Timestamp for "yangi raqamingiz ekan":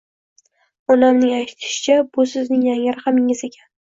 2.71-3.69